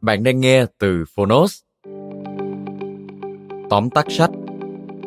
[0.00, 1.62] Bạn đang nghe từ Phonos.
[3.70, 4.30] Tóm tắt sách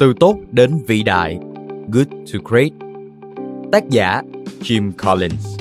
[0.00, 1.38] Từ tốt đến vĩ đại
[1.92, 2.72] Good to Great.
[3.72, 4.22] Tác giả
[4.60, 5.58] Jim Collins.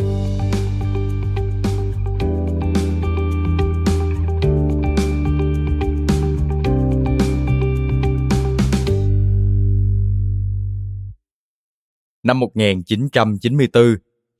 [12.24, 13.84] Năm 1994,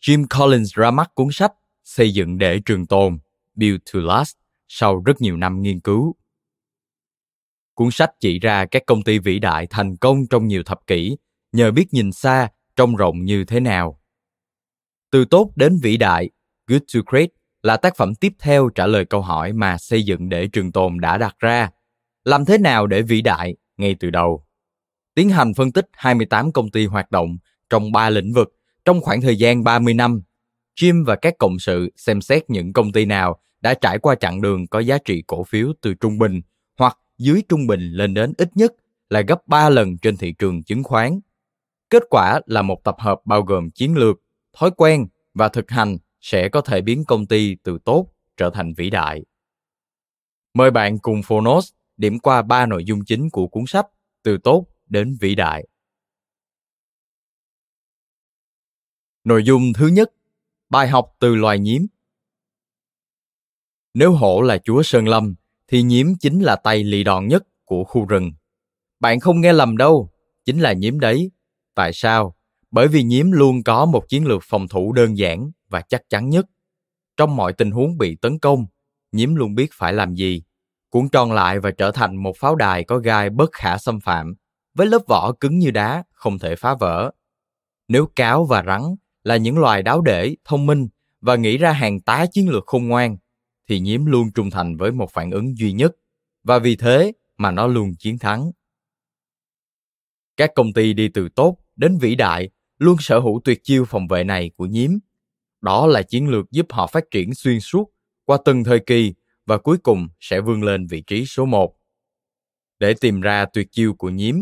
[0.02, 3.18] Jim Collins ra mắt cuốn sách Xây dựng để trường tồn,
[3.56, 4.43] Build to Last
[4.76, 6.16] sau rất nhiều năm nghiên cứu.
[7.74, 11.18] Cuốn sách chỉ ra các công ty vĩ đại thành công trong nhiều thập kỷ
[11.52, 14.02] nhờ biết nhìn xa, trông rộng như thế nào.
[15.12, 16.30] Từ tốt đến vĩ đại,
[16.68, 17.30] Good to Great
[17.64, 21.00] là tác phẩm tiếp theo trả lời câu hỏi mà xây dựng để trường tồn
[21.00, 21.70] đã đặt ra.
[22.24, 24.46] Làm thế nào để vĩ đại ngay từ đầu?
[25.16, 27.38] Tiến hành phân tích 28 công ty hoạt động
[27.70, 28.56] trong 3 lĩnh vực
[28.86, 30.22] trong khoảng thời gian 30 năm.
[30.80, 34.42] Jim và các cộng sự xem xét những công ty nào đã trải qua chặng
[34.42, 36.42] đường có giá trị cổ phiếu từ trung bình
[36.78, 38.74] hoặc dưới trung bình lên đến ít nhất
[39.10, 41.20] là gấp 3 lần trên thị trường chứng khoán.
[41.90, 44.18] Kết quả là một tập hợp bao gồm chiến lược,
[44.54, 48.08] thói quen và thực hành sẽ có thể biến công ty từ tốt
[48.38, 49.24] trở thành vĩ đại.
[50.54, 53.88] Mời bạn cùng Phonos điểm qua ba nội dung chính của cuốn sách
[54.24, 55.68] từ tốt đến vĩ đại.
[59.24, 60.14] Nội dung thứ nhất,
[60.70, 61.82] bài học từ loài nhiễm.
[63.94, 65.36] Nếu hổ là chúa Sơn Lâm,
[65.68, 68.32] thì nhiễm chính là tay lì đòn nhất của khu rừng.
[69.00, 70.10] Bạn không nghe lầm đâu,
[70.46, 71.32] chính là nhiễm đấy.
[71.76, 72.36] Tại sao?
[72.72, 76.30] Bởi vì nhiễm luôn có một chiến lược phòng thủ đơn giản và chắc chắn
[76.30, 76.46] nhất.
[77.18, 78.66] Trong mọi tình huống bị tấn công,
[79.12, 80.44] nhiễm luôn biết phải làm gì,
[80.90, 84.36] cuốn tròn lại và trở thành một pháo đài có gai bất khả xâm phạm,
[84.74, 87.12] với lớp vỏ cứng như đá, không thể phá vỡ.
[87.88, 88.82] Nếu cáo và rắn
[89.24, 90.88] là những loài đáo để, thông minh
[91.22, 93.18] và nghĩ ra hàng tá chiến lược khôn ngoan,
[93.74, 95.92] thì nhiễm luôn trung thành với một phản ứng duy nhất
[96.44, 98.52] và vì thế mà nó luôn chiến thắng.
[100.38, 104.08] Các công ty đi từ tốt đến vĩ đại luôn sở hữu tuyệt chiêu phòng
[104.08, 104.92] vệ này của nhiễm.
[105.62, 107.92] Đó là chiến lược giúp họ phát triển xuyên suốt
[108.26, 109.14] qua từng thời kỳ
[109.46, 111.76] và cuối cùng sẽ vươn lên vị trí số 1.
[112.80, 114.36] Để tìm ra tuyệt chiêu của nhiễm,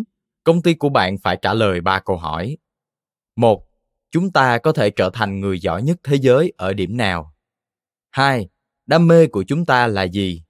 [0.44, 2.58] công ty của bạn phải trả lời ba câu hỏi.
[3.36, 3.68] Một,
[4.12, 7.36] Chúng ta có thể trở thành người giỏi nhất thế giới ở điểm nào?
[8.12, 8.50] Hai,
[8.92, 10.44] Đam mê của chúng ta là gì?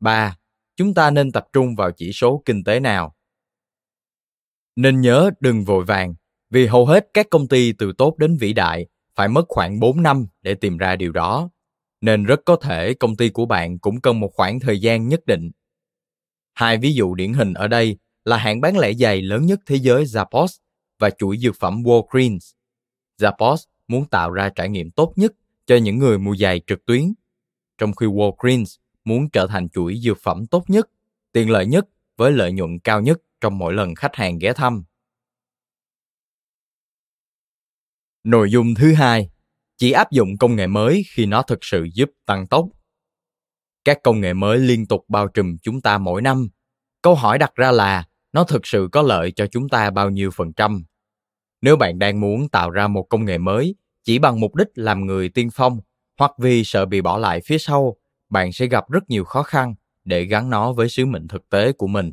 [0.00, 0.36] 3.
[0.76, 3.14] Chúng ta nên tập trung vào chỉ số kinh tế nào?
[4.76, 6.14] Nên nhớ đừng vội vàng,
[6.50, 10.02] vì hầu hết các công ty từ tốt đến vĩ đại phải mất khoảng 4
[10.02, 11.50] năm để tìm ra điều đó,
[12.00, 15.26] nên rất có thể công ty của bạn cũng cần một khoảng thời gian nhất
[15.26, 15.50] định.
[16.54, 19.76] Hai ví dụ điển hình ở đây là hãng bán lẻ giày lớn nhất thế
[19.76, 20.58] giới Zappos
[20.98, 22.52] và chuỗi dược phẩm Walgreens.
[23.20, 23.56] Zappos
[23.88, 25.32] muốn tạo ra trải nghiệm tốt nhất
[25.66, 27.12] cho những người mua giày trực tuyến
[27.78, 30.90] trong khi Walgreens muốn trở thành chuỗi dược phẩm tốt nhất,
[31.32, 31.84] tiện lợi nhất
[32.16, 34.84] với lợi nhuận cao nhất trong mỗi lần khách hàng ghé thăm.
[38.24, 39.30] Nội dung thứ hai,
[39.76, 42.68] chỉ áp dụng công nghệ mới khi nó thực sự giúp tăng tốc.
[43.84, 46.48] Các công nghệ mới liên tục bao trùm chúng ta mỗi năm.
[47.02, 50.30] Câu hỏi đặt ra là nó thực sự có lợi cho chúng ta bao nhiêu
[50.30, 50.84] phần trăm?
[51.60, 53.74] Nếu bạn đang muốn tạo ra một công nghệ mới
[54.04, 55.80] chỉ bằng mục đích làm người tiên phong
[56.18, 57.96] hoặc vì sợ bị bỏ lại phía sau,
[58.30, 59.74] bạn sẽ gặp rất nhiều khó khăn
[60.04, 62.12] để gắn nó với sứ mệnh thực tế của mình.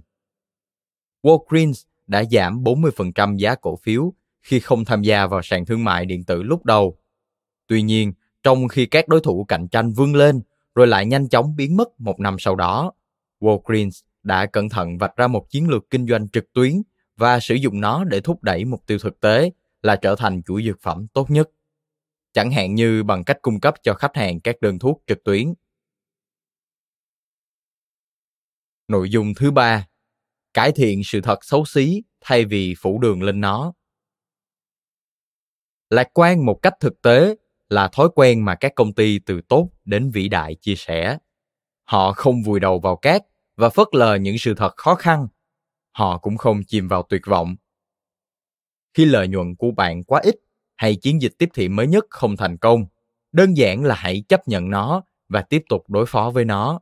[1.23, 6.05] Walgreens đã giảm 40% giá cổ phiếu khi không tham gia vào sàn thương mại
[6.05, 6.97] điện tử lúc đầu.
[7.67, 8.13] Tuy nhiên,
[8.43, 10.41] trong khi các đối thủ cạnh tranh vươn lên
[10.75, 12.91] rồi lại nhanh chóng biến mất một năm sau đó,
[13.39, 16.81] Walgreens đã cẩn thận vạch ra một chiến lược kinh doanh trực tuyến
[17.17, 20.63] và sử dụng nó để thúc đẩy mục tiêu thực tế là trở thành chuỗi
[20.63, 21.49] dược phẩm tốt nhất.
[22.35, 25.53] Chẳng hạn như bằng cách cung cấp cho khách hàng các đơn thuốc trực tuyến.
[28.87, 29.87] Nội dung thứ ba,
[30.53, 33.73] cải thiện sự thật xấu xí thay vì phủ đường lên nó.
[35.89, 37.35] Lạc quan một cách thực tế
[37.69, 41.17] là thói quen mà các công ty từ tốt đến vĩ đại chia sẻ.
[41.83, 43.21] Họ không vùi đầu vào cát
[43.55, 45.27] và phớt lờ những sự thật khó khăn.
[45.91, 47.55] Họ cũng không chìm vào tuyệt vọng.
[48.93, 50.35] Khi lợi nhuận của bạn quá ít
[50.75, 52.85] hay chiến dịch tiếp thị mới nhất không thành công,
[53.31, 56.79] đơn giản là hãy chấp nhận nó và tiếp tục đối phó với nó.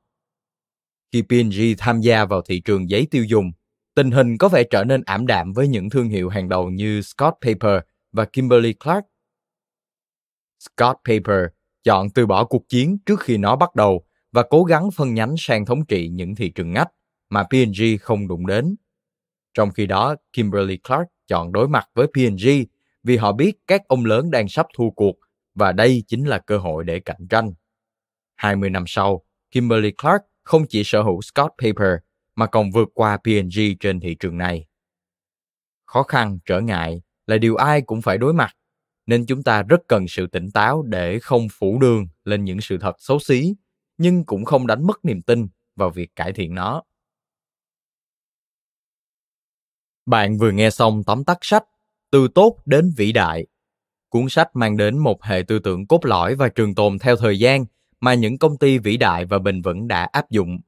[1.12, 3.52] Khi P&G tham gia vào thị trường giấy tiêu dùng,
[3.96, 7.02] tình hình có vẻ trở nên ảm đạm với những thương hiệu hàng đầu như
[7.02, 7.82] Scott Paper
[8.12, 9.06] và Kimberly Clark.
[10.60, 11.46] Scott Paper
[11.84, 15.36] chọn từ bỏ cuộc chiến trước khi nó bắt đầu và cố gắng phân nhánh
[15.38, 16.90] sang thống trị những thị trường ngách
[17.30, 18.76] mà P&G không đụng đến.
[19.54, 22.50] Trong khi đó, Kimberly Clark chọn đối mặt với P&G
[23.04, 25.16] vì họ biết các ông lớn đang sắp thua cuộc
[25.56, 27.54] và đây chính là cơ hội để cạnh tranh.
[28.36, 31.94] 20 năm sau, Kimberly Clark không chỉ sở hữu Scott Paper
[32.36, 34.66] mà còn vượt qua P&G trên thị trường này.
[35.86, 38.56] Khó khăn, trở ngại là điều ai cũng phải đối mặt,
[39.06, 42.78] nên chúng ta rất cần sự tỉnh táo để không phủ đường lên những sự
[42.78, 43.56] thật xấu xí,
[43.98, 46.84] nhưng cũng không đánh mất niềm tin vào việc cải thiện nó.
[50.06, 51.64] Bạn vừa nghe xong tóm tắt sách
[52.14, 53.46] từ tốt đến vĩ đại.
[54.10, 57.40] Cuốn sách mang đến một hệ tư tưởng cốt lõi và trường tồn theo thời
[57.40, 57.66] gian
[58.00, 60.60] mà những công ty vĩ đại và bền vững đã áp dụng.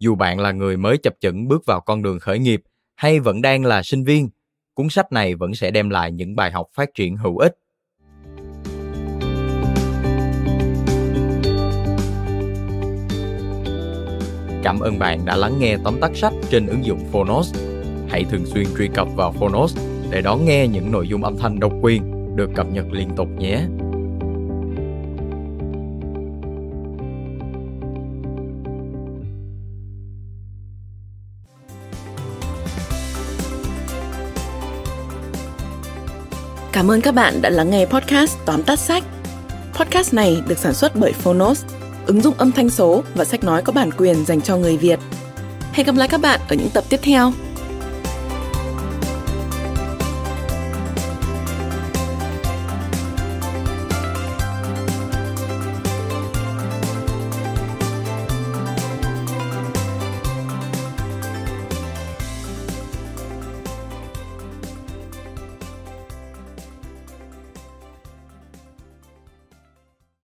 [0.00, 2.62] Dù bạn là người mới chập chững bước vào con đường khởi nghiệp
[2.96, 4.28] hay vẫn đang là sinh viên,
[4.74, 7.56] cuốn sách này vẫn sẽ đem lại những bài học phát triển hữu ích.
[14.62, 17.54] Cảm ơn bạn đã lắng nghe tóm tắt sách trên ứng dụng Phonos.
[18.08, 21.60] Hãy thường xuyên truy cập vào Phonos để đón nghe những nội dung âm thanh
[21.60, 22.02] độc quyền
[22.36, 23.62] được cập nhật liên tục nhé.
[36.72, 39.04] Cảm ơn các bạn đã lắng nghe podcast Tóm tắt sách.
[39.74, 41.64] Podcast này được sản xuất bởi Phonos,
[42.06, 44.98] ứng dụng âm thanh số và sách nói có bản quyền dành cho người Việt.
[45.72, 47.32] Hẹn gặp lại các bạn ở những tập tiếp theo.